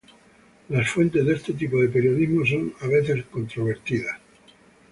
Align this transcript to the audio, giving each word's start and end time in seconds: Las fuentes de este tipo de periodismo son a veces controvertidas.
Las 0.69 0.89
fuentes 0.89 1.23
de 1.23 1.35
este 1.35 1.53
tipo 1.53 1.79
de 1.79 1.87
periodismo 1.87 2.43
son 2.43 2.73
a 2.81 2.87
veces 2.87 3.23
controvertidas. 3.25 4.17